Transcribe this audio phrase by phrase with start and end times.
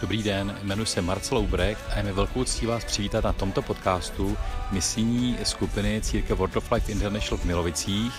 [0.00, 3.62] Dobrý den, jmenuji se Marcel Ubrecht a je mi velkou ctí vás přivítat na tomto
[3.62, 4.36] podcastu
[4.72, 8.14] misijní skupiny Církev World of Life International v Milovicích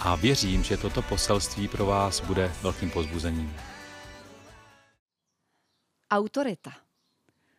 [0.00, 3.56] a věřím, že toto poselství pro vás bude velkým pozbuzením.
[6.10, 6.72] Autorita.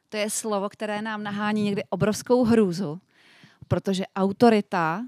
[0.10, 3.02] To je slovo, které nám nahání někdy obrovskou hrůzu,
[3.68, 5.06] protože autorita,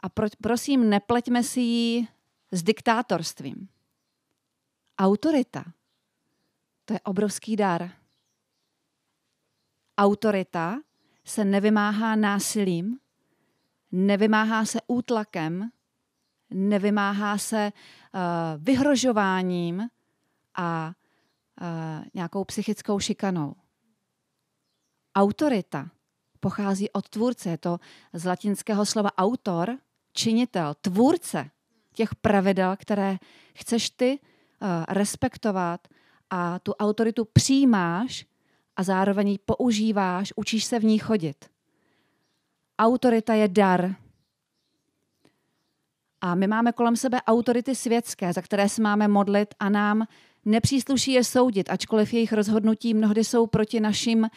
[0.00, 2.06] a pro, prosím, nepleťme si ji
[2.50, 3.68] s diktátorstvím.
[4.98, 5.64] Autorita
[6.84, 7.90] to je obrovský dar.
[9.98, 10.80] Autorita
[11.24, 12.98] se nevymáhá násilím,
[13.92, 15.70] nevymáhá se útlakem,
[16.50, 18.20] nevymáhá se uh,
[18.64, 19.88] vyhrožováním
[20.54, 20.92] a
[21.60, 23.54] uh, nějakou psychickou šikanou.
[25.14, 25.90] Autorita
[26.40, 27.48] pochází od tvůrce.
[27.48, 27.78] Je to
[28.12, 29.78] z latinského slova autor,
[30.12, 31.50] činitel, tvůrce
[31.92, 33.18] těch pravidel, které
[33.54, 35.88] chceš ty uh, respektovat
[36.34, 38.26] a tu autoritu přijímáš
[38.76, 41.50] a zároveň ji používáš, učíš se v ní chodit.
[42.78, 43.94] Autorita je dar.
[46.20, 50.06] A my máme kolem sebe autority světské, za které se máme modlit a nám
[50.44, 54.20] nepřísluší je soudit, ačkoliv jejich rozhodnutí mnohdy jsou proti našim.
[54.22, 54.28] Uh,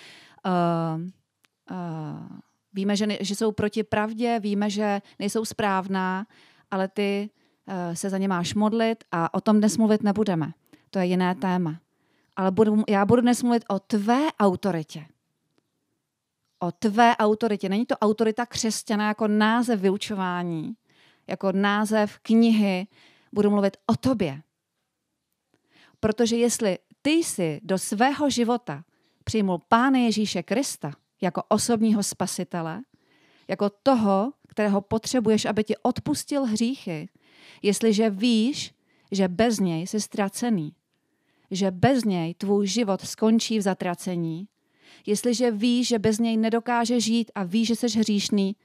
[1.71, 2.37] uh,
[2.73, 6.27] víme, že, ne, že jsou proti pravdě, víme, že nejsou správná,
[6.71, 7.29] ale ty
[7.67, 10.51] uh, se za ně máš modlit a o tom dnes mluvit nebudeme.
[10.89, 11.84] To je jiné téma
[12.35, 15.05] ale budu, já budu dnes mluvit o tvé autoritě.
[16.59, 17.69] O tvé autoritě.
[17.69, 20.75] Není to autorita křesťana jako název vyučování,
[21.27, 22.87] jako název knihy.
[23.33, 24.41] Budu mluvit o tobě.
[25.99, 28.83] Protože jestli ty jsi do svého života
[29.23, 30.91] přijmul Pána Ježíše Krista
[31.21, 32.81] jako osobního spasitele,
[33.47, 37.09] jako toho, kterého potřebuješ, aby ti odpustil hříchy,
[37.61, 38.73] jestliže víš,
[39.11, 40.75] že bez něj jsi ztracený,
[41.51, 44.47] že bez něj tvůj život skončí v zatracení,
[45.05, 48.55] jestliže víš, že bez něj nedokáže žít a víš, že jsi hříšný,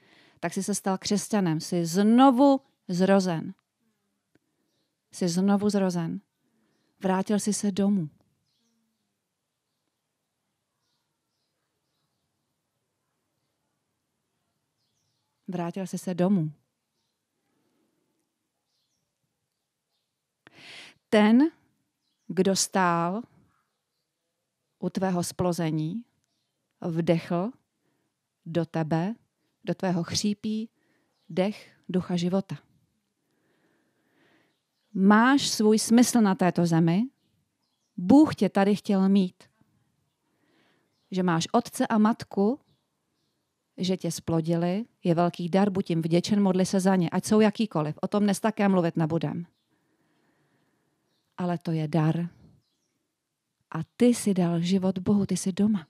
[0.41, 3.55] tak jsi se stal křesťanem, jsi znovu zrozen.
[5.13, 6.21] Jsi znovu zrozen.
[7.03, 8.09] Vrátil jsi se domů.
[15.49, 16.53] Vrátil jsi se domů.
[21.09, 21.51] Ten,
[22.33, 23.23] kdo stál
[24.79, 26.05] u tvého splození,
[26.81, 27.51] vdechl
[28.47, 29.15] do tebe,
[29.65, 30.71] do tvého chřípí,
[31.29, 32.59] dech ducha života.
[34.95, 37.03] Máš svůj smysl na této zemi,
[37.97, 39.45] Bůh tě tady chtěl mít.
[41.11, 42.61] Že máš otce a matku,
[43.77, 47.41] že tě splodili, je velký dar, buď jim vděčen, modli se za ně, ať jsou
[47.41, 47.99] jakýkoliv.
[48.03, 49.47] O tom dnes také mluvit nebudem
[51.41, 52.29] ale to je dar.
[53.71, 55.87] A ty si dal život Bohu, ty jsi doma.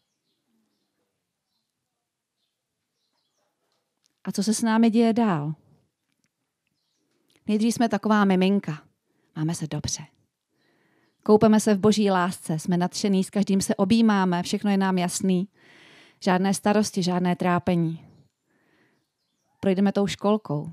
[4.24, 5.54] A co se s námi děje dál?
[7.46, 8.82] Nejdřív jsme taková miminka.
[9.36, 10.02] Máme se dobře.
[11.22, 15.48] Koupeme se v boží lásce, jsme nadšený, s každým se objímáme, všechno je nám jasný.
[16.20, 18.06] Žádné starosti, žádné trápení.
[19.60, 20.72] Projdeme tou školkou.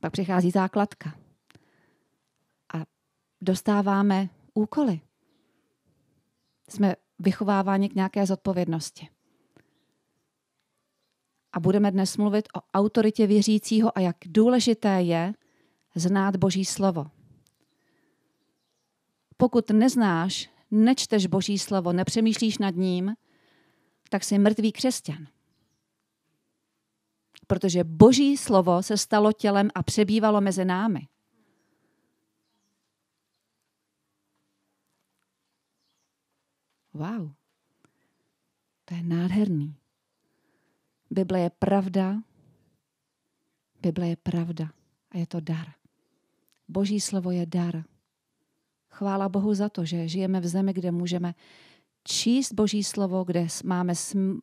[0.00, 1.25] Pak přichází základka
[3.40, 5.00] dostáváme úkoly.
[6.68, 9.08] Jsme vychováváni k nějaké zodpovědnosti.
[11.52, 15.34] A budeme dnes mluvit o autoritě věřícího a jak důležité je
[15.94, 17.06] znát Boží slovo.
[19.36, 23.14] Pokud neznáš, nečteš Boží slovo, nepřemýšlíš nad ním,
[24.10, 25.26] tak jsi mrtvý křesťan.
[27.46, 31.08] Protože Boží slovo se stalo tělem a přebývalo mezi námi.
[36.96, 37.36] Wow,
[38.84, 39.76] to je nádherný.
[41.10, 42.22] Bible je pravda,
[43.82, 44.72] Bible je pravda
[45.10, 45.76] a je to dar.
[46.68, 47.84] Boží slovo je dar.
[48.88, 51.34] Chvála Bohu za to, že žijeme v zemi, kde můžeme
[52.04, 53.92] číst Boží slovo, kde máme,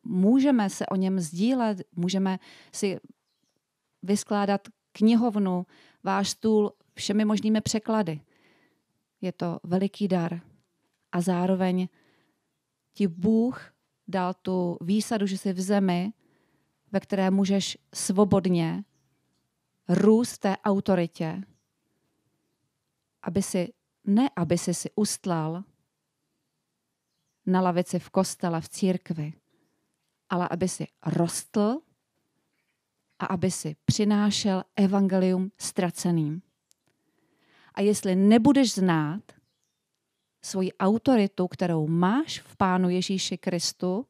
[0.04, 2.38] můžeme se o něm sdílet, můžeme
[2.72, 2.98] si
[4.02, 5.66] vyskládat knihovnu,
[6.02, 8.20] váš stůl všemi možnými překlady.
[9.20, 10.40] Je to veliký dar.
[11.12, 11.88] A zároveň
[12.94, 13.72] ti Bůh
[14.08, 16.12] dal tu výsadu, že jsi v zemi,
[16.92, 18.84] ve které můžeš svobodně
[19.88, 21.42] růst té autoritě,
[23.22, 23.72] aby si,
[24.04, 25.64] ne aby si si ustlal
[27.46, 29.32] na lavici v kostele, v církvi,
[30.30, 31.80] ale aby si rostl
[33.18, 36.42] a aby si přinášel evangelium ztraceným.
[37.74, 39.22] A jestli nebudeš znát
[40.44, 44.06] svoji autoritu, kterou máš v Pánu Ježíši Kristu,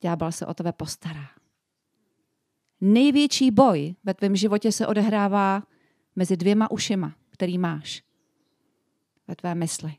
[0.00, 1.30] ďábel se o tebe postará.
[2.80, 5.62] Největší boj ve tvém životě se odehrává
[6.16, 8.02] mezi dvěma ušima, který máš
[9.28, 9.96] ve tvé mysli.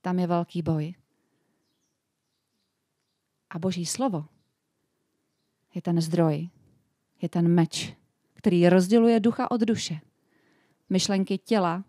[0.00, 0.94] Tam je velký boj.
[3.50, 4.24] A Boží slovo
[5.74, 6.48] je ten zdroj,
[7.22, 7.96] je ten meč,
[8.34, 10.00] který rozděluje ducha od duše,
[10.90, 11.84] myšlenky těla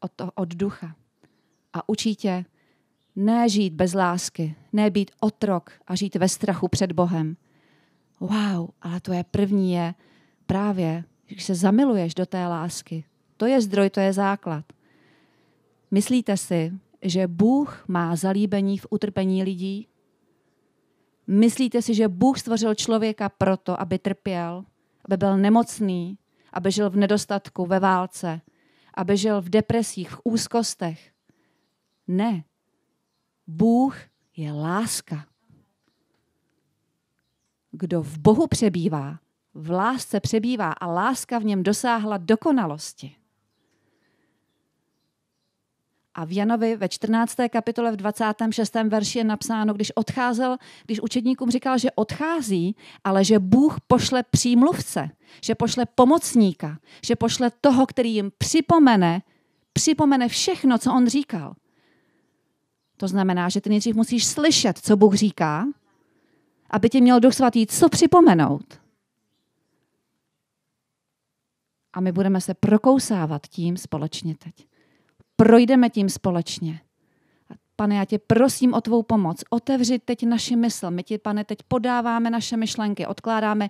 [0.00, 0.96] od, to, od ducha
[1.72, 2.44] a učí tě
[3.16, 7.36] ne žít bez lásky, ne být otrok a žít ve strachu před Bohem.
[8.20, 9.94] Wow, ale to je první je
[10.46, 13.04] právě, když se zamiluješ do té lásky.
[13.36, 14.64] To je zdroj, to je základ.
[15.90, 16.72] Myslíte si,
[17.02, 19.88] že Bůh má zalíbení v utrpení lidí?
[21.26, 24.64] Myslíte si, že Bůh stvořil člověka proto, aby trpěl,
[25.04, 26.18] aby byl nemocný,
[26.52, 28.40] aby žil v nedostatku, ve válce,
[28.94, 31.12] aby žil v depresích, v úzkostech?
[32.08, 32.44] Ne.
[33.46, 33.96] Bůh
[34.36, 35.26] je láska.
[37.70, 39.18] Kdo v Bohu přebývá,
[39.54, 43.16] v lásce přebývá a láska v něm dosáhla dokonalosti.
[46.14, 47.36] A v Janovi ve 14.
[47.50, 48.74] kapitole v 26.
[48.74, 55.10] verši je napsáno, když odcházel, když učedníkům říkal, že odchází, ale že Bůh pošle přímluvce,
[55.44, 59.22] že pošle pomocníka, že pošle toho, který jim připomene,
[59.72, 61.54] připomene všechno, co on říkal.
[62.96, 65.66] To znamená, že ty nejdřív musíš slyšet, co Bůh říká,
[66.70, 68.80] aby ti měl Duch Svatý co připomenout.
[71.92, 74.71] A my budeme se prokousávat tím společně teď
[75.36, 76.80] projdeme tím společně.
[77.76, 79.44] Pane, já tě prosím o tvou pomoc.
[79.50, 80.90] Otevři teď naši mysl.
[80.90, 83.68] My ti, pane, teď podáváme naše myšlenky, odkládáme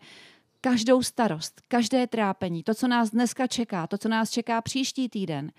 [0.60, 5.52] každou starost, každé trápení, to, co nás dneska čeká, to, co nás čeká příští týden.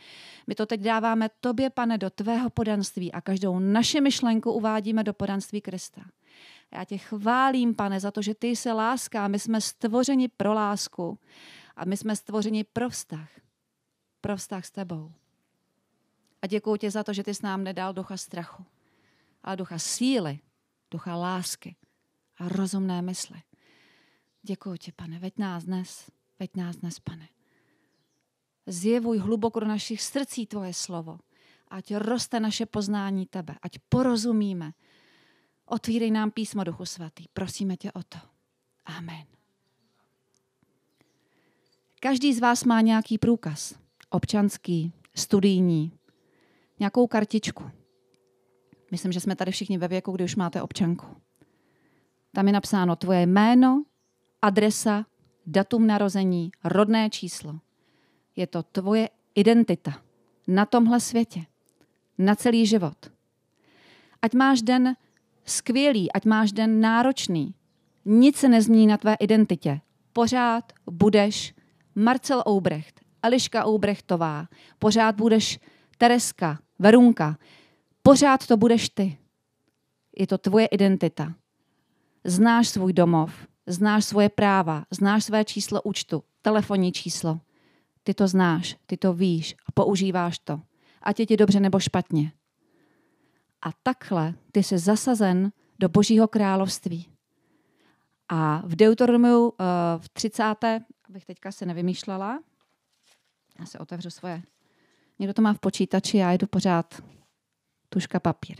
[0.48, 5.14] My to teď dáváme tobě, pane, do tvého podanství a každou naši myšlenku uvádíme do
[5.14, 6.02] podanství Krista.
[6.74, 11.20] Já tě chválím, pane, za to, že ty jsi láska my jsme stvořeni pro lásku
[11.76, 13.30] a my jsme stvořeni pro vztah.
[14.22, 15.12] Pro vztah s tebou.
[16.44, 18.66] A děkuji tě za to, že ty jsi nám nedal ducha strachu,
[19.44, 20.40] ale ducha síly,
[20.92, 21.76] ducha lásky
[22.38, 23.42] a rozumné mysli.
[24.42, 27.30] Děkuji ti, pane, veď nás dnes, veď nás dnes, pane.
[28.66, 31.20] Zjevuj hluboko do našich srdcí tvoje slovo,
[31.68, 34.72] ať roste naše poznání tebe, ať porozumíme.
[35.66, 37.26] Otvírej nám písmo, Duchu Svatý.
[37.34, 38.18] Prosíme tě o to.
[38.86, 39.26] Amen.
[42.00, 43.76] Každý z vás má nějaký průkaz.
[44.10, 45.92] Občanský, studijní,
[46.84, 47.64] nějakou kartičku.
[48.92, 51.06] Myslím, že jsme tady všichni ve věku, kdy už máte občanku.
[52.32, 53.84] Tam je napsáno tvoje jméno,
[54.42, 55.06] adresa,
[55.46, 57.60] datum narození, rodné číslo.
[58.36, 60.02] Je to tvoje identita
[60.48, 61.46] na tomhle světě,
[62.18, 63.12] na celý život.
[64.22, 64.96] Ať máš den
[65.46, 67.56] skvělý, ať máš den náročný,
[68.06, 69.82] nic se nezmění na tvé identitě.
[70.14, 71.56] Pořád budeš
[71.96, 74.48] Marcel Oubrecht, Eliška Oubrechtová,
[74.80, 75.60] pořád budeš
[76.04, 77.38] Tereska, Verunka,
[78.02, 79.18] pořád to budeš ty.
[80.18, 81.34] Je to tvoje identita.
[82.24, 87.40] Znáš svůj domov, znáš svoje práva, znáš své číslo účtu, telefonní číslo.
[88.04, 90.62] Ty to znáš, ty to víš a používáš to.
[91.02, 92.32] Ať je ti dobře nebo špatně.
[93.62, 97.08] A takhle ty jsi zasazen do Božího království.
[98.30, 99.56] A v Deuteronomiu uh,
[99.98, 100.44] v 30.
[101.10, 102.40] abych teďka se nevymýšlela,
[103.60, 104.42] já se otevřu svoje
[105.24, 107.04] Někdo to má v počítači, já jdu pořád
[107.90, 108.58] tuška papír.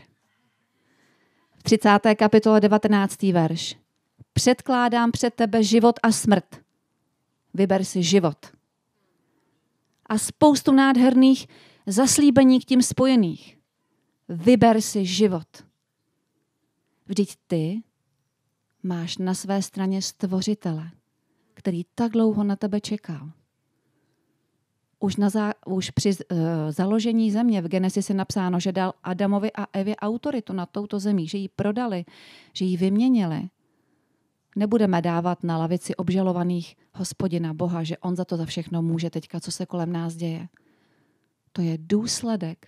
[1.56, 1.98] V 30.
[2.18, 3.22] kapitole 19.
[3.22, 3.76] verš.
[4.32, 6.62] Předkládám před tebe život a smrt.
[7.54, 8.46] Vyber si život.
[10.06, 11.46] A spoustu nádherných
[11.86, 13.58] zaslíbení k tím spojených.
[14.28, 15.48] Vyber si život.
[17.06, 17.82] Vždyť ty
[18.82, 20.90] máš na své straně stvořitele,
[21.54, 23.30] který tak dlouho na tebe čekal
[25.04, 26.38] už, na zá, už při uh,
[26.70, 31.28] založení země v Genesis je napsáno, že dal Adamovi a Evě autoritu na touto zemí,
[31.28, 32.04] že ji prodali,
[32.52, 33.48] že ji vyměnili.
[34.56, 39.40] Nebudeme dávat na lavici obžalovaných hospodina Boha, že on za to za všechno může teďka,
[39.40, 40.48] co se kolem nás děje.
[41.52, 42.66] To je důsledek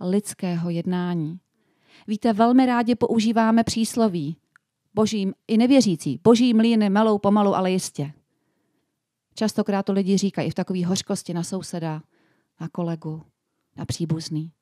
[0.00, 1.38] lidského jednání.
[2.06, 4.36] Víte, velmi rádi používáme přísloví.
[4.94, 6.20] Božím i nevěřící.
[6.24, 8.12] Boží mlíny melou pomalu, ale jistě.
[9.38, 12.02] Častokrát to lidi říkají i v takové hořkosti na souseda,
[12.60, 13.22] na kolegu,
[13.76, 14.52] na příbuzný.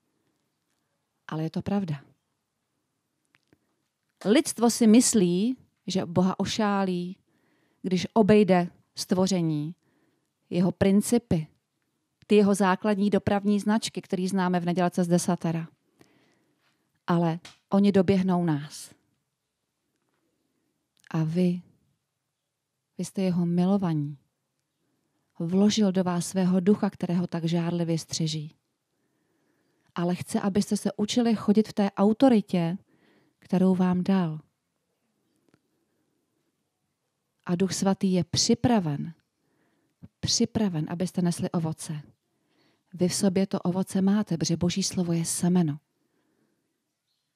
[1.28, 2.04] Ale je to pravda.
[4.24, 7.16] Lidstvo si myslí, že Boha ošálí,
[7.82, 9.74] když obejde stvoření,
[10.50, 11.46] jeho principy,
[12.26, 15.68] ty jeho základní dopravní značky, který známe v nedělce z desatera.
[17.06, 17.38] Ale
[17.68, 18.94] oni doběhnou nás.
[21.10, 21.62] A vy,
[22.98, 24.18] vy jste jeho milovaní.
[25.38, 28.54] Vložil do vás svého ducha, kterého tak žárlivě střeží.
[29.94, 32.78] Ale chce, abyste se učili chodit v té autoritě,
[33.38, 34.40] kterou vám dal.
[37.46, 39.14] A Duch Svatý je připraven,
[40.20, 42.02] připraven, abyste nesli ovoce.
[42.94, 45.78] Vy v sobě to ovoce máte, protože Boží slovo je semeno.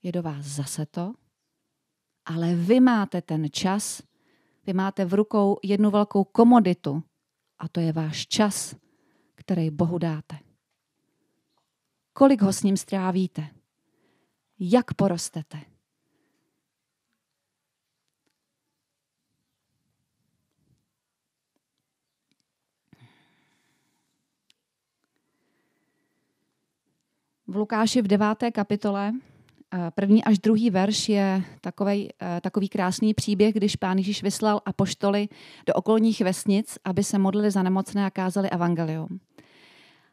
[0.02, 1.14] Je do vás zase to,
[2.24, 4.02] ale vy máte ten čas,
[4.66, 7.02] vy máte v rukou jednu velkou komoditu
[7.58, 8.76] a to je váš čas,
[9.34, 10.38] který Bohu dáte.
[12.12, 13.48] Kolik ho s ním strávíte?
[14.58, 15.60] Jak porostete?
[27.46, 29.12] V Lukáši v deváté kapitole
[29.90, 35.28] první až druhý verš je takový, eh, takový krásný příběh, když pán Ježíš vyslal apoštoly
[35.66, 39.20] do okolních vesnic, aby se modlili za nemocné a kázali evangelium.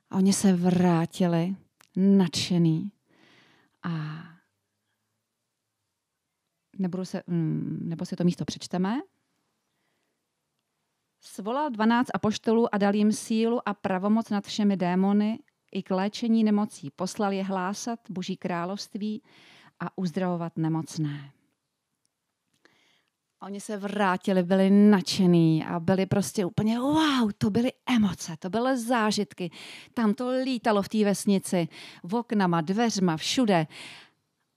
[0.10, 1.56] A oni se vrátili
[1.96, 2.92] nadšený
[3.84, 3.90] a
[6.78, 9.02] nebudu se, mm, nebo si to místo přečteme.
[11.22, 15.40] Svolal dvanáct apoštolů a dal jim sílu a pravomoc nad všemi démony
[15.76, 16.92] i k léčení nemocí.
[16.96, 19.22] Poslal je hlásat Boží království
[19.80, 21.32] a uzdravovat nemocné.
[23.42, 28.78] Oni se vrátili, byli nadšený a byli prostě úplně wow, to byly emoce, to byly
[28.78, 29.52] zážitky.
[29.94, 31.68] Tam to lítalo v té vesnici,
[32.04, 33.68] v oknama, dveřma, všude.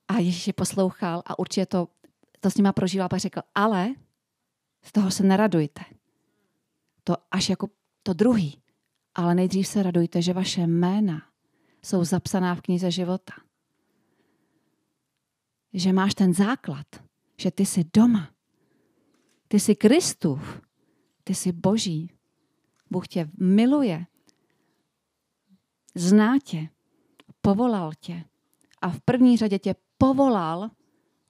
[0.08, 1.88] A Ježíš je poslouchal a určitě to,
[2.40, 3.94] to s nima prožíval, pak řekl, ale
[4.82, 5.82] z toho se neradujte.
[7.04, 7.68] To až jako
[8.02, 8.62] to druhý.
[9.18, 11.22] Ale nejdřív se radujte, že vaše jména
[11.82, 13.32] jsou zapsaná v knize života.
[15.72, 16.86] Že máš ten základ,
[17.36, 18.30] že ty jsi doma.
[19.48, 20.60] Ty jsi Kristův,
[21.24, 22.12] ty jsi Boží.
[22.90, 24.06] Bůh tě miluje,
[25.94, 26.68] zná tě,
[27.40, 28.24] povolal tě
[28.82, 30.70] a v první řadě tě povolal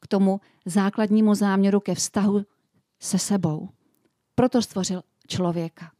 [0.00, 2.44] k tomu základnímu záměru ke vztahu
[3.00, 3.68] se sebou.
[4.34, 5.97] Proto stvořil člověka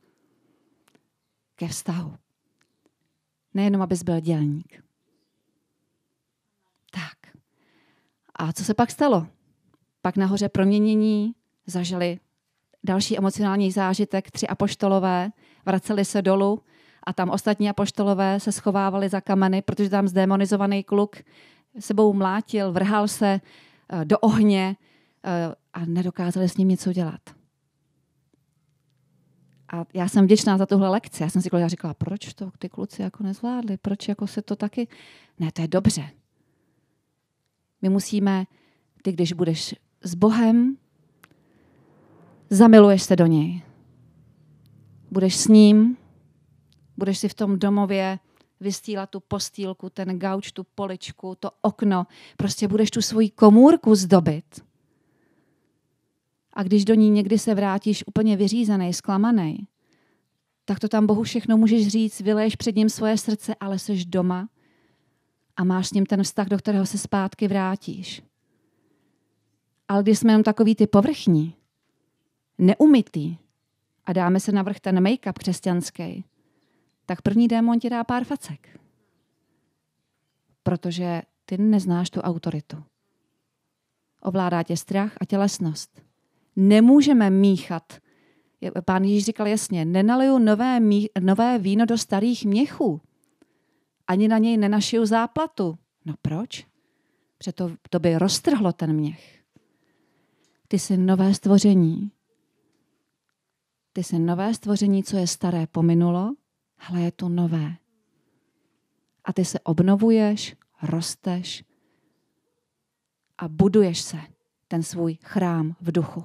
[1.59, 2.15] ke vztahu.
[3.55, 4.85] Nejenom, abys byl dělník.
[6.91, 7.35] Tak.
[8.35, 9.27] A co se pak stalo?
[10.03, 11.35] Pak nahoře proměnění
[11.67, 12.19] zažili
[12.85, 15.31] další emocionální zážitek, tři apoštolové,
[15.67, 16.63] vraceli se dolů
[17.03, 21.17] a tam ostatní apoštolové se schovávali za kameny, protože tam zdemonizovaný kluk
[21.79, 23.41] sebou mlátil, vrhal se
[23.89, 24.77] eh, do ohně
[25.25, 27.38] eh, a nedokázali s ním něco dělat.
[29.73, 31.23] A já jsem vděčná za tuhle lekci.
[31.23, 33.77] Já jsem si říkala, proč to ty kluci jako nezvládli?
[33.77, 34.89] Proč jako se to taky...
[35.39, 36.11] Ne, to je dobře.
[37.83, 38.45] My musíme,
[39.03, 40.77] ty když budeš s Bohem,
[42.51, 43.63] zamiluješ se do něj.
[45.11, 45.97] Budeš s ním,
[46.97, 48.19] budeš si v tom domově
[48.61, 52.07] vystýlat tu postýlku, ten gauč, tu poličku, to okno.
[52.37, 54.68] Prostě budeš tu svoji komůrku zdobit.
[56.59, 59.69] A když do ní někdy se vrátíš úplně vyřízený, zklamaný,
[60.65, 64.49] tak to tam Bohu všechno můžeš říct, vyleješ před ním svoje srdce, ale jsi doma
[65.57, 68.23] a máš s ním ten vztah, do kterého se zpátky vrátíš.
[69.89, 71.55] Ale když jsme jenom takový ty povrchní,
[72.59, 73.37] neumytý
[74.07, 76.25] a dáme se navrh ten make-up křesťanský,
[77.07, 78.81] tak první démon ti dá pár facek.
[80.63, 82.85] Protože ty neznáš tu autoritu.
[84.23, 86.08] Ovládá tě strach a tělesnost
[86.59, 87.99] nemůžeme míchat.
[88.85, 93.01] Pán Ježíš říkal jasně, nenaliju nové, mí, nové víno do starých měchů.
[94.07, 95.79] Ani na něj nenašiju záplatu.
[96.05, 96.67] No proč?
[97.39, 99.39] Protože to, to by roztrhlo ten měch.
[100.69, 102.11] Ty jsi nové stvoření.
[103.93, 106.35] Ty jsi nové stvoření, co je staré, pominulo,
[106.89, 107.77] ale je to nové.
[109.25, 111.65] A ty se obnovuješ, rosteš
[113.39, 114.19] a buduješ se
[114.69, 116.25] ten svůj chrám v duchu.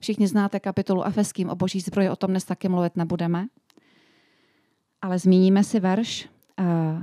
[0.00, 3.46] Všichni znáte kapitolu Efeským o boží zbroji, o tom dnes taky mluvit nebudeme.
[5.02, 6.28] Ale zmíníme si verš.
[6.60, 7.02] Uh,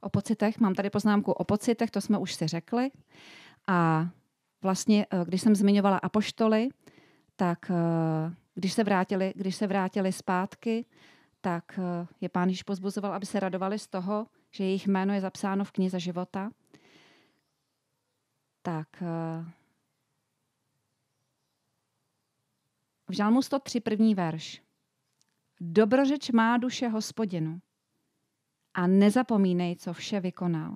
[0.00, 0.60] o pocitech.
[0.60, 2.90] Mám tady poznámku o pocitech, to jsme už si řekli.
[3.66, 4.08] A
[4.62, 6.68] vlastně, eh, když jsem zmiňovala apoštoly,
[7.36, 10.84] tak eh, když se vrátili, když se vrátili zpátky,
[11.48, 15.20] tak eh, je pán již pozbuzoval, aby se radovali z toho, že jejich jméno je
[15.20, 16.50] zapsáno v knize života.
[18.62, 19.02] Tak.
[19.02, 19.44] Eh,
[23.08, 24.62] v Žalmu 103 první verš.
[25.60, 27.60] Dobrořeč má duše hospodinu
[28.74, 30.74] a nezapomínej, co vše vykonal.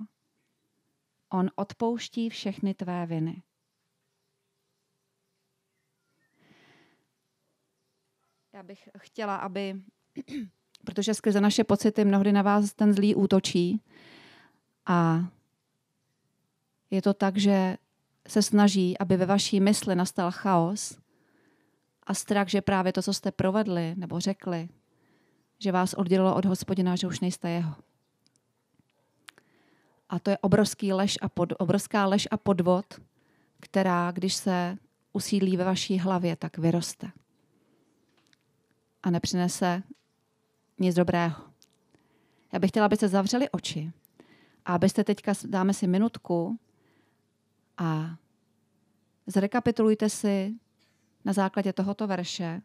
[1.29, 3.43] On odpouští všechny tvé viny.
[8.53, 9.81] Já bych chtěla, aby,
[10.85, 13.81] protože skrze naše pocity mnohdy na vás ten zlý útočí
[14.85, 15.25] a
[16.91, 17.77] je to tak, že
[18.27, 20.97] se snaží, aby ve vaší mysli nastal chaos
[22.03, 24.69] a strach, že právě to, co jste provedli nebo řekli,
[25.59, 27.75] že vás oddělilo od hospodina, že už nejste jeho.
[30.09, 32.85] A to je obrovský lež a pod, obrovská lež a podvod,
[33.59, 34.77] která, když se
[35.13, 37.11] usídlí ve vaší hlavě, tak vyroste.
[39.03, 39.83] A nepřinese
[40.83, 41.43] nic dobrého.
[42.53, 43.91] Já bych chtěla, abyste zavřeli oči
[44.65, 46.59] a abyste teďka, dáme si minutku
[47.77, 48.15] a
[49.27, 50.55] zrekapitulujte si
[51.25, 52.61] na základě tohoto verše.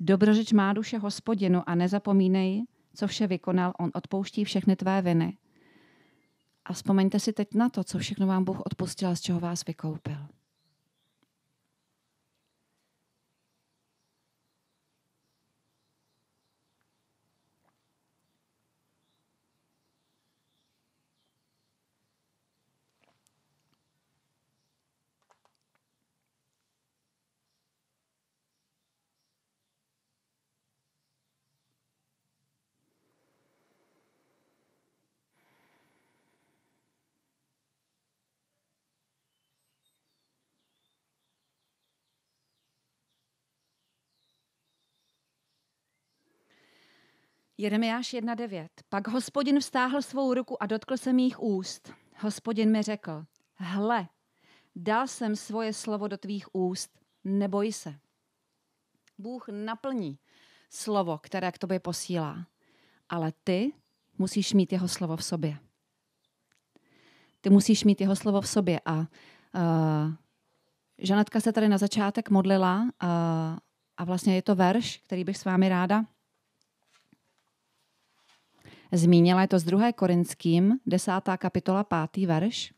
[0.00, 5.38] Dobrořeč má duše hospodinu a nezapomínej, co vše vykonal, on odpouští všechny tvé viny.
[6.64, 9.64] A vzpomeňte si teď na to, co všechno vám Bůh odpustil a z čeho vás
[9.64, 10.16] vykoupil.
[47.60, 48.68] Jeremiáš 1.9.
[48.88, 51.92] Pak hospodin vstáhl svou ruku a dotkl se mých úst.
[52.18, 53.24] Hospodin mi řekl,
[53.54, 54.08] hle,
[54.76, 56.90] dal jsem svoje slovo do tvých úst,
[57.24, 57.94] neboj se.
[59.18, 60.18] Bůh naplní
[60.70, 62.46] slovo, které k tobě posílá,
[63.08, 63.72] ale ty
[64.18, 65.58] musíš mít jeho slovo v sobě.
[67.40, 69.04] Ty musíš mít jeho slovo v sobě a uh,
[70.98, 72.88] Žanetka se tady na začátek modlila uh,
[73.96, 76.04] a vlastně je to verš, který bych s vámi ráda
[78.92, 79.42] zmínila.
[79.42, 79.92] Je to z 2.
[79.92, 81.12] Korinským, 10.
[81.38, 82.26] kapitola, 5.
[82.26, 82.72] verš.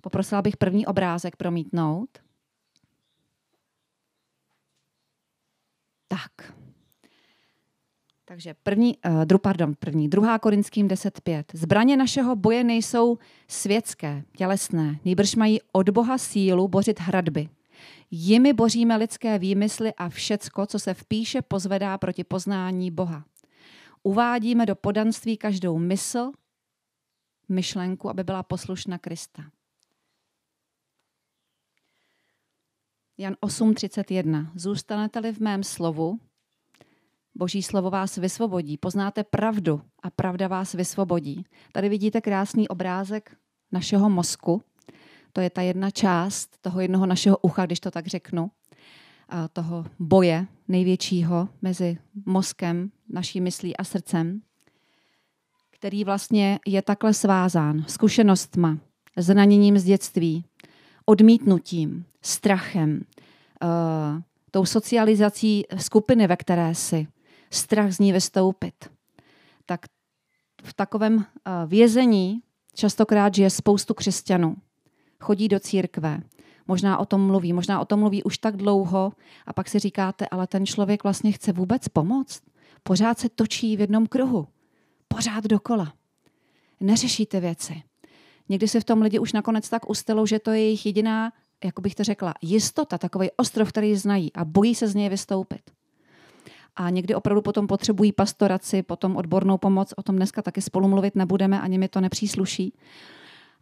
[0.00, 2.08] Poprosila bych první obrázek promítnout.
[6.08, 6.52] Tak.
[8.24, 11.44] Takže první, uh, dru, pardon, první, druhá Korinským 10.5.
[11.52, 17.48] Zbraně našeho boje nejsou světské, tělesné, nýbrž mají od Boha sílu bořit hradby.
[18.10, 23.24] Jimi boříme lidské výmysly a všecko, co se v píše pozvedá proti poznání Boha
[24.02, 26.32] uvádíme do podanství každou mysl,
[27.48, 29.42] myšlenku, aby byla poslušna Krista.
[33.18, 34.50] Jan 8.31.
[34.54, 36.20] Zůstanete-li v mém slovu,
[37.34, 38.76] Boží slovo vás vysvobodí.
[38.76, 41.44] Poznáte pravdu a pravda vás vysvobodí.
[41.72, 43.36] Tady vidíte krásný obrázek
[43.72, 44.62] našeho mozku.
[45.32, 48.50] To je ta jedna část toho jednoho našeho ucha, když to tak řeknu
[49.52, 54.40] toho boje největšího mezi mozkem, naší myslí a srdcem,
[55.70, 58.78] který vlastně je takhle svázán zkušenostma,
[59.16, 60.44] zraněním z dětství,
[61.04, 63.00] odmítnutím, strachem,
[63.62, 67.06] uh, tou socializací skupiny, ve které si,
[67.50, 68.74] strach z ní vystoupit.
[69.66, 69.80] Tak
[70.62, 71.22] v takovém uh,
[71.66, 72.42] vězení
[72.74, 74.56] častokrát žije spoustu křesťanů.
[75.20, 76.20] Chodí do církve,
[76.68, 79.12] možná o tom mluví, možná o tom mluví už tak dlouho
[79.46, 82.42] a pak si říkáte, ale ten člověk vlastně chce vůbec pomoct.
[82.82, 84.48] Pořád se točí v jednom kruhu,
[85.08, 85.92] pořád dokola.
[86.80, 87.82] Neřeší ty věci.
[88.48, 91.32] Někdy se v tom lidi už nakonec tak ustelou, že to je jejich jediná,
[91.64, 95.70] jak bych to řekla, jistota, takový ostrov, který znají a bojí se z něj vystoupit.
[96.76, 101.14] A někdy opravdu potom potřebují pastoraci, potom odbornou pomoc, o tom dneska taky spolu mluvit
[101.14, 102.74] nebudeme, ani mi to nepřísluší.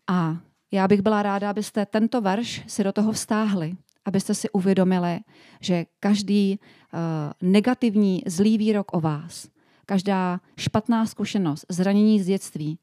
[0.07, 0.37] A
[0.73, 3.77] já bych byla ráda, abyste tento verš si do toho vztáhli,
[4.07, 5.21] abyste si uvědomili,
[5.61, 6.99] že každý uh,
[7.43, 9.49] negativní zlý výrok o vás,
[9.87, 12.79] každá špatná zkušenost, zranění z dětství,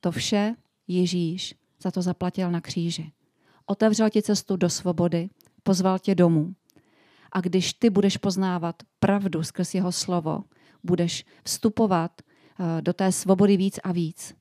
[0.00, 0.54] to vše
[0.88, 3.12] Ježíš za to zaplatil na kříži.
[3.66, 5.28] Otevřel ti cestu do svobody,
[5.62, 6.54] pozval tě domů.
[7.32, 10.44] A když ty budeš poznávat pravdu skrz jeho slovo,
[10.82, 14.34] budeš vstupovat uh, do té svobody víc a víc.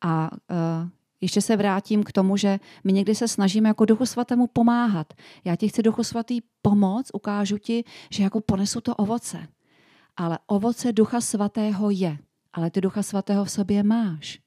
[0.00, 0.88] A uh,
[1.24, 5.14] ještě se vrátím k tomu, že my někdy se snažíme jako Duchu Svatému pomáhat.
[5.44, 9.48] Já ti chci Duchu Svatý pomoct, ukážu ti, že jako ponesu to ovoce.
[10.16, 12.18] Ale ovoce Ducha Svatého je,
[12.52, 14.40] ale ty Ducha Svatého v sobě máš.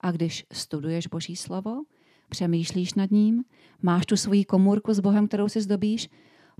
[0.00, 1.82] A když studuješ Boží slovo,
[2.28, 3.44] přemýšlíš nad ním,
[3.82, 6.08] máš tu svoji komůrku s Bohem, kterou si zdobíš,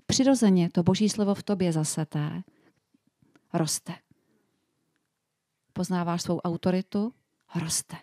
[0.06, 2.42] přirozeně to boží slovo v tobě zaseté
[3.52, 3.92] roste.
[5.72, 7.12] Poznáváš svou autoritu,
[7.54, 7.96] roste.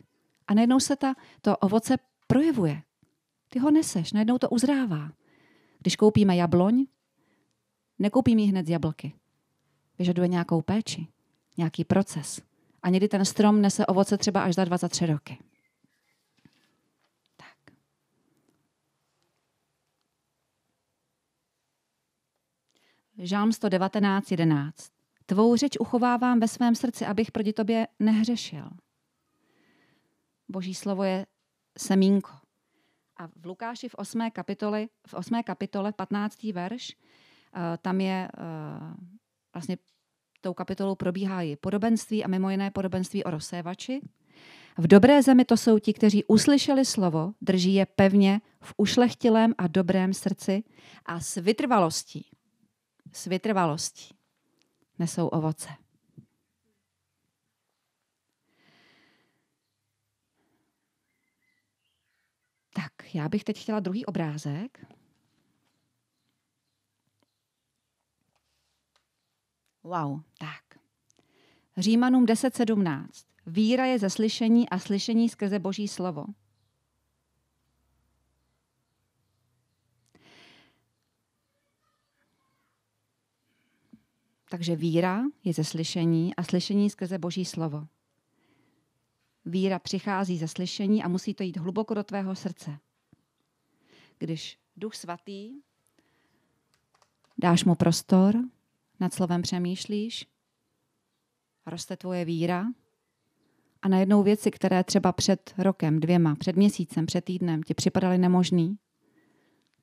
[0.47, 2.81] A najednou se ta, to ovoce projevuje.
[3.49, 5.11] Ty ho neseš, najednou to uzrává.
[5.79, 6.85] Když koupíme jabloň,
[7.99, 9.13] nekoupíme jí hned z jablky.
[9.99, 11.07] Vyžaduje nějakou péči,
[11.57, 12.41] nějaký proces.
[12.83, 15.37] A někdy ten strom nese ovoce třeba až za 23 roky.
[17.37, 17.75] Tak.
[23.17, 24.91] Žálm 119, 11.
[25.25, 28.69] Tvou řeč uchovávám ve svém srdci, abych proti tobě nehřešil.
[30.49, 31.25] Boží slovo je
[31.77, 32.31] semínko.
[33.17, 34.31] A v Lukáši v 8.
[34.31, 35.43] kapitole, v 8.
[35.43, 36.53] kapitole 15.
[36.53, 38.93] verš, eh, tam je eh,
[39.53, 39.77] vlastně
[40.41, 44.01] tou kapitolou probíhá i podobenství a mimo jiné podobenství o rozsévači.
[44.77, 49.67] V dobré zemi to jsou ti, kteří uslyšeli slovo, drží je pevně v ušlechtilém a
[49.67, 50.63] dobrém srdci
[51.05, 52.25] a s vytrvalostí,
[53.13, 54.15] s vytrvalostí
[54.99, 55.69] nesou ovoce.
[62.77, 64.85] Tak, já bych teď chtěla druhý obrázek.
[69.83, 70.79] Wow, tak.
[71.77, 73.07] Římanům 10.17.
[73.45, 76.25] Víra je ze slyšení a slyšení skrze Boží slovo.
[84.49, 87.87] Takže víra je ze slyšení a slyšení skrze Boží slovo.
[89.47, 92.79] Víra přichází ze slyšení a musí to jít hluboko do tvého srdce.
[94.17, 95.53] Když Duch Svatý
[97.37, 98.35] dáš mu prostor,
[98.99, 100.27] nad slovem přemýšlíš,
[101.65, 102.65] roste tvoje víra
[103.81, 108.77] a najednou věci, které třeba před rokem, dvěma, před měsícem, před týdnem ti připadaly nemožný,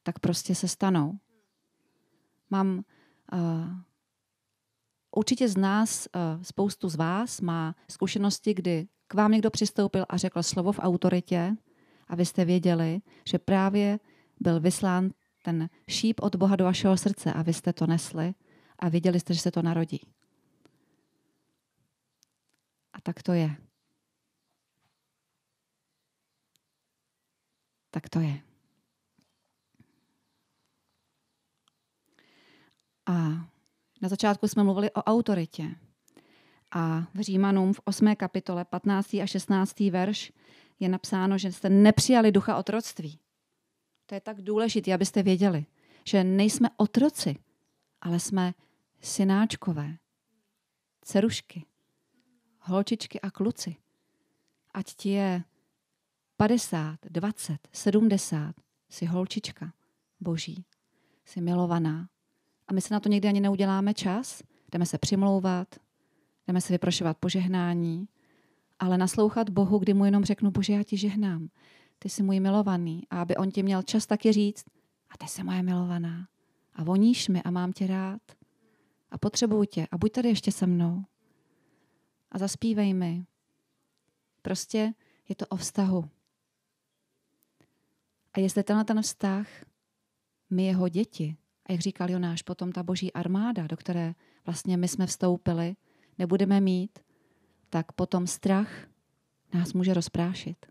[0.03, 1.19] tak prostě se stanou.
[2.51, 2.85] Mám
[3.33, 3.39] uh,
[5.11, 10.17] určitě z nás, uh, spoustu z vás má zkušenosti, kdy k vám někdo přistoupil a
[10.17, 11.57] řekl slovo v autoritě
[12.09, 13.99] a vy jste věděli, že právě
[14.41, 15.11] byl vyslán
[15.43, 18.35] ten šíp od Boha do vašeho srdce a vy jste to nesli
[18.79, 20.01] a věděli jste, že se to narodí.
[22.93, 23.57] A tak to je.
[27.91, 28.43] Tak to je.
[33.07, 33.15] A
[34.03, 35.84] na začátku jsme mluvili o autoritě.
[36.77, 38.17] A v Římanům v 8.
[38.17, 39.15] kapitole 15.
[39.15, 39.81] a 16.
[39.81, 40.33] verš
[40.81, 43.19] je napsáno, že jste nepřijali ducha otroctví.
[44.07, 45.67] To je tak důležité, abyste věděli,
[46.05, 47.37] že nejsme otroci,
[48.01, 48.55] ale jsme
[49.01, 49.97] synáčkové,
[51.03, 51.65] cerušky,
[52.61, 53.77] holčičky a kluci.
[54.75, 55.45] Ať ti je
[56.37, 58.55] 50, 20, 70,
[58.89, 59.73] jsi holčička
[60.21, 60.65] boží,
[61.25, 62.09] jsi milovaná.
[62.69, 65.84] A my se na to někdy ani neuděláme čas, jdeme se přimlouvat,
[66.47, 68.09] jdeme se vyprošovat požehnání,
[68.79, 71.49] ale naslouchat Bohu, kdy mu jenom řeknu, Bože, já ti žehnám,
[71.99, 73.07] ty jsi můj milovaný.
[73.11, 74.65] A aby on ti měl čas taky říct,
[75.11, 76.29] a ty jsi moje milovaná.
[76.75, 78.23] A voníš mi a mám tě rád.
[79.11, 79.87] A potřebuji tě.
[79.91, 81.05] A buď tady ještě se mnou.
[82.31, 83.25] A zaspívej mi.
[84.43, 84.93] Prostě
[85.29, 86.11] je to o vztahu.
[88.33, 89.47] A jestli tenhle ten vztah,
[90.51, 94.15] my jeho děti, a jak říkal Jonáš, potom ta boží armáda, do které
[94.47, 95.77] vlastně my jsme vstoupili,
[96.19, 96.99] nebudeme mít,
[97.71, 98.71] tak potom strach
[99.55, 100.67] nás může rozprášit.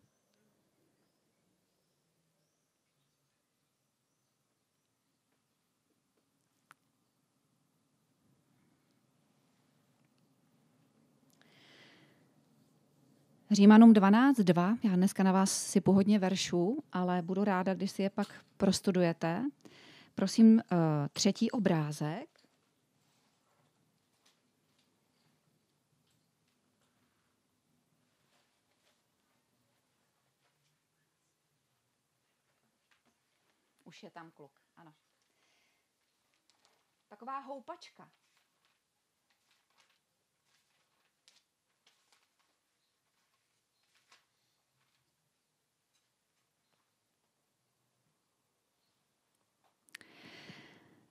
[13.53, 18.09] Římanům 12.2, já dneska na vás si pohodně veršů, ale budu ráda, když si je
[18.09, 18.27] pak
[18.57, 19.43] prostudujete.
[20.15, 20.79] Prosím, uh,
[21.13, 22.32] třetí obrázek.
[33.93, 34.93] Už je tam kluk, ano.
[37.07, 38.11] Taková houpačka.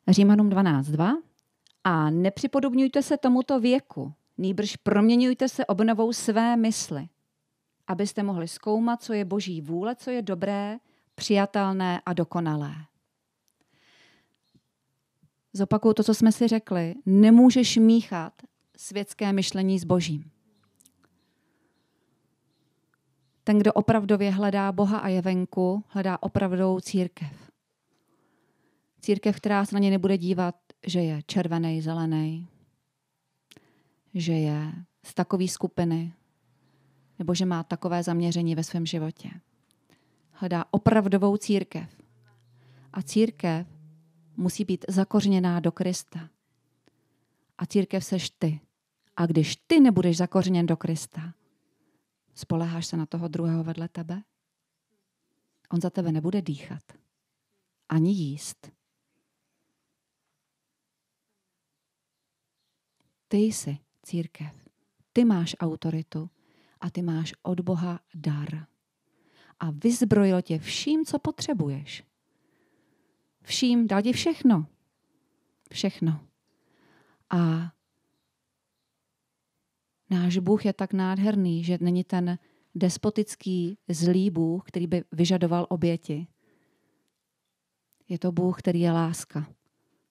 [0.08, 1.22] Římanům 12.2.
[1.84, 7.08] A nepřipodobňujte se tomuto věku, nýbrž proměňujte se obnovou své mysli,
[7.86, 10.78] abyste mohli zkoumat, co je boží vůle, co je dobré,
[11.14, 12.74] přijatelné a dokonalé.
[15.52, 16.94] Zopakuju to, co jsme si řekli.
[17.06, 18.32] Nemůžeš míchat
[18.76, 20.30] světské myšlení s božím.
[23.44, 27.50] Ten, kdo opravdově hledá Boha a je venku, hledá opravdovou církev.
[29.00, 30.54] Církev, která se na ně nebude dívat,
[30.86, 32.48] že je červený, zelený,
[34.14, 34.72] že je
[35.04, 36.12] z takové skupiny,
[37.18, 39.30] nebo že má takové zaměření ve svém životě.
[40.42, 42.02] Hledá opravdovou církev.
[42.92, 43.66] A církev
[44.36, 46.30] musí být zakořeněná do Krista.
[47.58, 48.60] A církev seš ty.
[49.16, 51.34] A když ty nebudeš zakořeněn do Krista,
[52.34, 54.22] spoleháš se na toho druhého vedle tebe?
[55.70, 56.82] On za tebe nebude dýchat.
[57.88, 58.72] Ani jíst.
[63.28, 64.68] Ty jsi církev.
[65.12, 66.30] Ty máš autoritu
[66.80, 68.71] a ty máš od Boha dar.
[69.62, 72.04] A vyzbrojil tě vším, co potřebuješ.
[73.42, 74.66] Vším, dal ti všechno.
[75.72, 76.20] Všechno.
[77.30, 77.72] A
[80.10, 82.38] náš Bůh je tak nádherný, že není ten
[82.74, 86.26] despotický zlý Bůh, který by vyžadoval oběti.
[88.08, 89.46] Je to Bůh, který je láska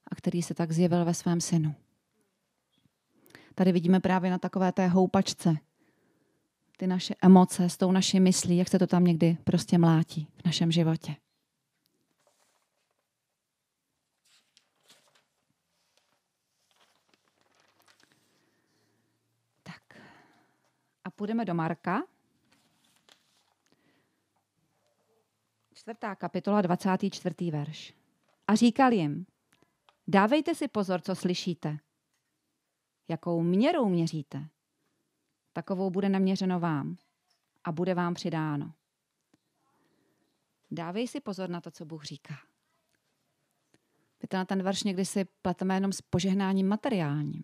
[0.07, 1.75] a který se tak zjevil ve svém synu.
[3.55, 5.57] Tady vidíme právě na takové té houpačce
[6.81, 10.45] ty naše emoce s tou naší myslí, jak se to tam někdy prostě mlátí v
[10.45, 11.15] našem životě.
[19.63, 20.01] Tak.
[21.03, 22.03] A půjdeme do Marka.
[25.73, 27.51] Čtvrtá kapitola, 24.
[27.51, 27.93] verš.
[28.47, 29.25] A říkal jim,
[30.07, 31.77] dávejte si pozor, co slyšíte
[33.07, 34.47] jakou měrou měříte,
[35.53, 36.97] takovou bude naměřeno vám
[37.63, 38.73] a bude vám přidáno.
[40.71, 42.33] Dávej si pozor na to, co Bůh říká.
[44.21, 47.43] Víte, na ten verš někdy si pleteme jenom s požehnáním materiálním.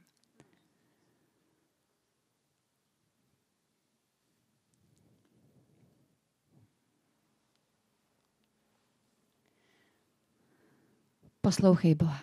[11.42, 12.22] Poslouchej Boha.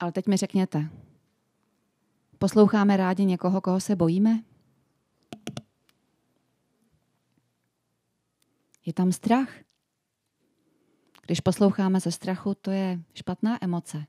[0.00, 0.90] Ale teď mi řekněte,
[2.42, 4.42] Posloucháme rádi někoho, koho se bojíme?
[8.86, 9.48] Je tam strach?
[11.22, 14.06] Když posloucháme ze strachu, to je špatná emoce.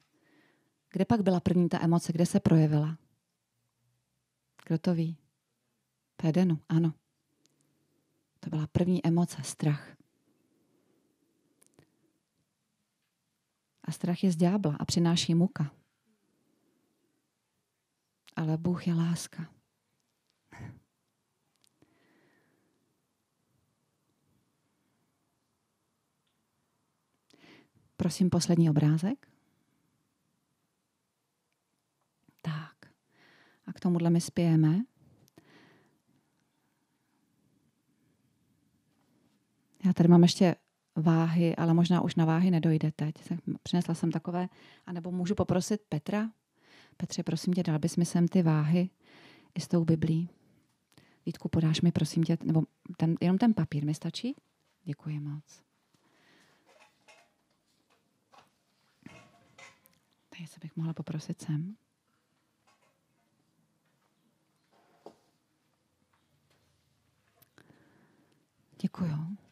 [0.91, 2.97] Kde pak byla první ta emoce, kde se projevila?
[4.65, 5.17] Kdo to ví?
[6.15, 6.93] To je Denu, ano.
[8.39, 9.95] To byla první emoce, strach.
[13.83, 15.82] A strach je z ďábla a přináší muka
[18.35, 19.53] ale Bůh je láska.
[27.97, 29.27] Prosím, poslední obrázek.
[32.41, 32.91] Tak.
[33.65, 34.79] A k tomuhle my spějeme.
[39.85, 40.55] Já tady mám ještě
[40.95, 43.15] váhy, ale možná už na váhy nedojde teď.
[43.63, 44.49] Přinesla jsem takové,
[44.85, 46.29] anebo můžu poprosit Petra,
[47.03, 48.89] Petře, prosím tě, dal bys mi sem ty váhy
[49.55, 50.29] i s tou Biblí.
[51.25, 52.63] Vítku, podáš mi, prosím tě, nebo
[52.97, 54.35] ten, jenom ten papír mi stačí?
[54.83, 55.63] Děkuji moc.
[60.29, 61.75] Tady se bych mohla poprosit sem.
[68.81, 69.42] Děkuju.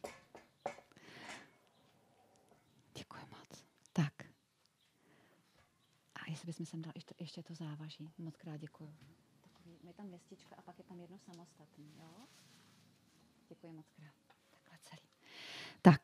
[6.42, 8.10] Jestli bychom sem dal ještě, ještě to závaží.
[8.18, 8.94] Moc krát děkuju.
[9.40, 12.26] Takový, je tam městička a pak je tam jedno samostatný, jo?
[13.48, 14.14] Děkuji moc krát.
[14.50, 15.08] Takhle celý.
[15.82, 16.00] Tak,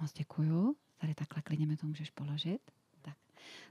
[0.00, 0.76] moc děkuju.
[0.98, 2.70] Tady takhle klidně mi to můžeš položit.
[3.02, 3.16] Tak,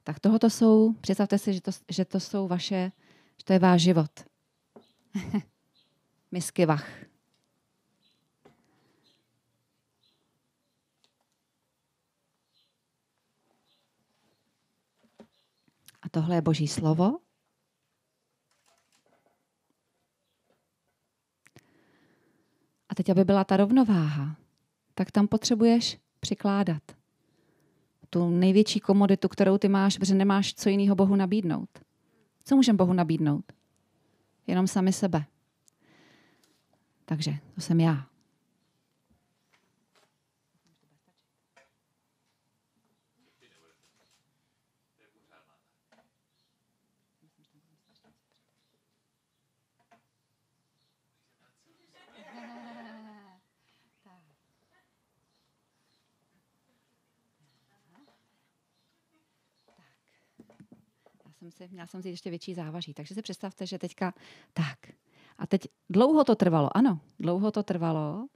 [0.03, 2.91] tak tohoto jsou, představte si, že to, že to jsou vaše,
[3.37, 4.11] že to je váš život.
[6.31, 7.10] Misky vach.
[16.11, 17.19] Tohle je Boží slovo.
[22.89, 24.35] A teď, aby byla ta rovnováha,
[24.93, 26.83] tak tam potřebuješ přikládat
[28.09, 31.69] tu největší komoditu, kterou ty máš, protože nemáš co jiného Bohu nabídnout.
[32.43, 33.53] Co můžeme Bohu nabídnout?
[34.47, 35.25] Jenom sami sebe.
[37.05, 38.10] Takže to jsem já.
[61.41, 62.93] Jsem si, měla jsem si ještě větší závaží.
[62.93, 64.13] Takže si představte, že teďka
[64.53, 64.77] tak.
[65.37, 68.27] A teď dlouho to trvalo, ano, dlouho to trvalo.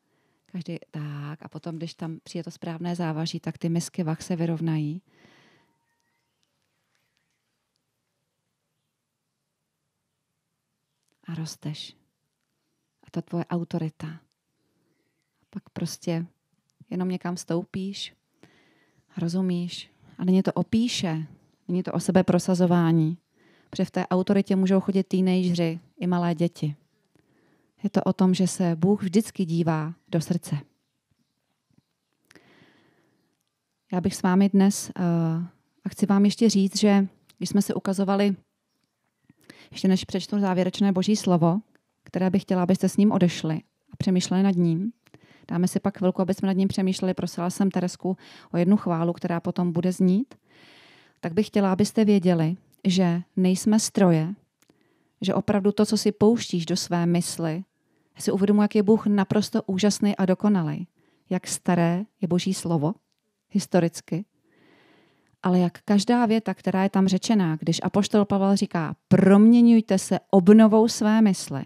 [0.45, 4.35] Každý tak a potom, když tam přijde to správné závaží, tak ty misky vach se
[4.35, 5.01] vyrovnají.
[11.27, 11.95] A rosteš.
[13.03, 14.07] A to tvoje autorita.
[15.41, 16.25] A pak prostě
[16.89, 18.13] jenom někam stoupíš,
[19.17, 19.91] rozumíš.
[20.17, 21.27] A není to opíše,
[21.67, 23.17] není to o sebe prosazování.
[23.69, 26.75] Protože v té autoritě můžou chodit teenageři i malé děti.
[27.83, 30.57] Je to o tom, že se Bůh vždycky dívá do srdce.
[33.91, 35.03] Já bych s vámi dnes, uh,
[35.85, 38.35] a chci vám ještě říct, že když jsme se ukazovali,
[39.71, 41.59] ještě než přečtu závěrečné boží slovo,
[42.03, 44.91] které bych chtěla, abyste s ním odešli a přemýšleli nad ním,
[45.47, 48.17] dáme si pak chvilku, aby jsme nad ním přemýšleli, prosila jsem Teresku
[48.53, 50.35] o jednu chválu, která potom bude znít,
[51.25, 54.33] tak bych chtěla, abyste věděli, že nejsme stroje,
[55.21, 57.63] že opravdu to, co si pouštíš do své mysli,
[58.17, 60.87] si uvědomuji, jak je Bůh naprosto úžasný a dokonalý.
[61.29, 62.93] Jak staré je Boží slovo,
[63.49, 64.25] historicky,
[65.43, 70.87] ale jak každá věta, která je tam řečená, když apoštol Pavel říká, proměňujte se obnovou
[70.87, 71.63] své mysli,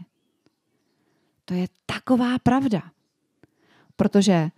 [1.45, 2.81] to je taková pravda.
[3.95, 4.49] Protože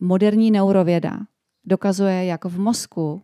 [0.00, 1.18] moderní neurověda
[1.64, 3.22] dokazuje, jak v mozku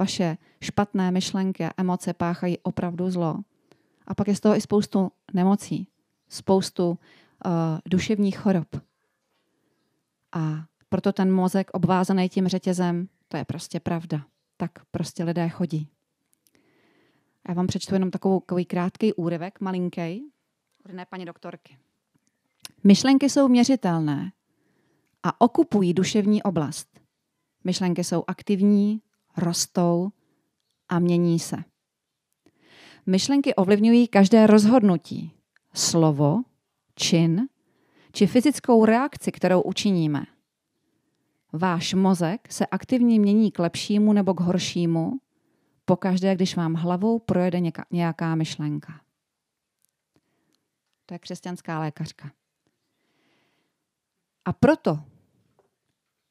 [0.00, 3.36] vaše špatné myšlenky a emoce páchají opravdu zlo.
[4.06, 5.88] A pak je z toho i spoustu nemocí,
[6.28, 6.96] spoustu uh,
[7.88, 8.68] duševních chorob.
[10.32, 14.24] A proto ten mozek obvázaný tím řetězem, to je prostě pravda.
[14.56, 15.88] Tak prostě lidé chodí.
[17.48, 20.24] Já vám přečtu jenom takovou, takový krátký úryvek, malinký,
[20.84, 21.76] od jedné paní doktorky.
[22.84, 24.32] Myšlenky jsou měřitelné
[25.22, 27.00] a okupují duševní oblast.
[27.64, 29.02] Myšlenky jsou aktivní,
[29.36, 30.10] rostou
[30.88, 31.56] a mění se.
[33.06, 35.32] Myšlenky ovlivňují každé rozhodnutí,
[35.74, 36.42] slovo,
[36.94, 37.48] čin
[38.12, 40.22] či fyzickou reakci, kterou učiníme.
[41.52, 45.12] Váš mozek se aktivně mění k lepšímu nebo k horšímu,
[45.84, 49.00] pokaždé, když vám hlavou projede nějaká myšlenka.
[51.06, 52.32] To je křesťanská lékařka.
[54.44, 54.98] A proto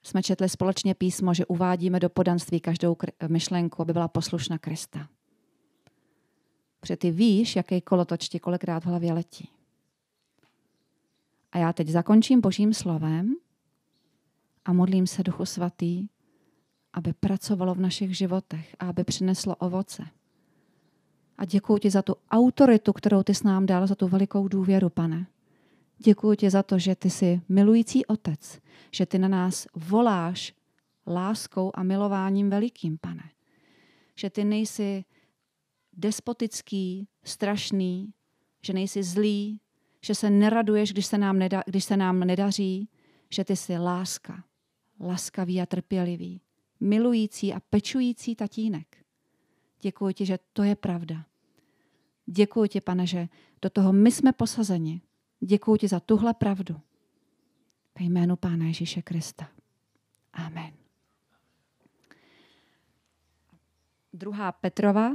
[0.10, 5.10] jsme četli společně písmo, že uvádíme do podanství každou myšlenku, aby byla poslušna Krista.
[6.80, 9.50] Protože ty víš, jaký kolotoč ti kolikrát v hlavě letí.
[11.52, 13.36] A já teď zakončím božím slovem
[14.66, 16.08] a modlím se Duchu Svatý,
[16.94, 20.04] aby pracovalo v našich životech a aby přineslo ovoce.
[21.38, 24.90] A děkuji ti za tu autoritu, kterou ty s nám dal, za tu velikou důvěru,
[24.90, 25.28] pane.
[26.04, 28.60] Děkuji ti za to, že ty jsi milující otec,
[28.92, 30.54] že ty na nás voláš
[31.08, 33.32] láskou a milováním velikým, pane.
[34.16, 35.06] Že ty nejsi
[35.94, 38.14] despotický, strašný,
[38.62, 39.62] že nejsi zlý,
[40.02, 42.90] že se neraduješ, když se nám, neda, když se nám nedaří,
[43.30, 44.44] že ty jsi láska,
[45.00, 46.42] laskavý a trpělivý,
[46.80, 48.98] milující a pečující tatínek.
[49.82, 51.26] Děkuji ti, že to je pravda.
[52.26, 53.28] Děkuji ti, pane, že
[53.62, 55.02] do toho my jsme posazeni.
[55.40, 56.82] Děkuji ti za tuhle pravdu.
[58.00, 59.50] Ve jménu Pána Ježíše Krista.
[60.34, 60.74] Amen.
[64.14, 65.12] Druhá Petrova,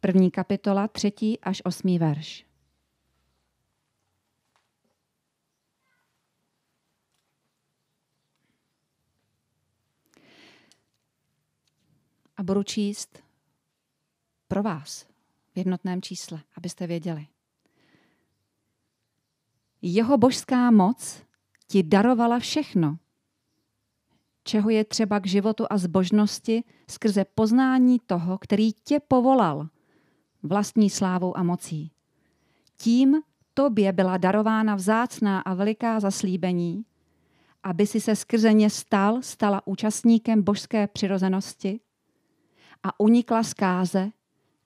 [0.00, 2.46] první kapitola, třetí až osmý verš.
[12.36, 13.22] A budu číst
[14.48, 15.06] pro vás
[15.54, 17.26] v jednotném čísle, abyste věděli.
[19.82, 21.22] Jeho božská moc
[21.68, 22.98] ti darovala všechno,
[24.44, 29.68] čeho je třeba k životu a zbožnosti skrze poznání toho, který tě povolal
[30.42, 31.92] vlastní slávou a mocí.
[32.76, 33.22] Tím
[33.54, 36.84] tobě byla darována vzácná a veliká zaslíbení,
[37.62, 41.80] aby si se skrze ně stal, stala účastníkem božské přirozenosti
[42.82, 44.10] a unikla zkáze,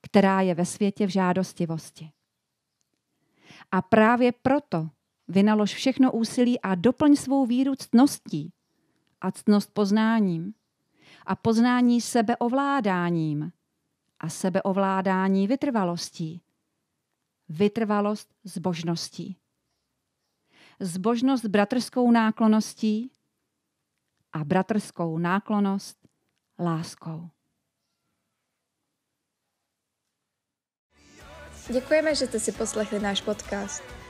[0.01, 2.11] která je ve světě v žádostivosti.
[3.71, 4.89] A právě proto
[5.27, 8.53] Vynalož všechno úsilí a doplň svou víru ctností
[9.21, 10.53] a ctnost poznáním
[11.25, 13.51] a poznání sebeovládáním
[14.19, 16.41] a sebeovládání vytrvalostí.
[17.49, 19.37] Vytrvalost zbožností.
[20.79, 23.11] Zbožnost bratrskou nákloností
[24.33, 25.97] a bratrskou náklonost
[26.59, 27.29] láskou.
[31.73, 33.96] Děkujeme, že jste si poslechli náš podcast.